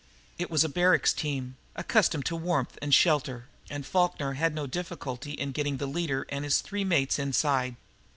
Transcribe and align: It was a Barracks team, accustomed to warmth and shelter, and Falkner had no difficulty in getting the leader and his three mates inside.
It 0.39 0.49
was 0.49 0.63
a 0.63 0.67
Barracks 0.67 1.13
team, 1.13 1.57
accustomed 1.75 2.25
to 2.25 2.35
warmth 2.35 2.75
and 2.81 2.91
shelter, 2.91 3.45
and 3.69 3.85
Falkner 3.85 4.33
had 4.33 4.55
no 4.55 4.65
difficulty 4.65 5.33
in 5.33 5.51
getting 5.51 5.77
the 5.77 5.85
leader 5.85 6.25
and 6.29 6.43
his 6.43 6.61
three 6.61 6.83
mates 6.83 7.19
inside. 7.19 7.75